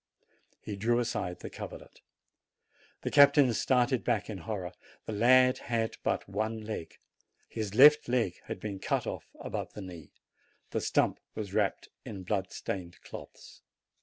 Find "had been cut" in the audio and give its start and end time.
8.45-9.05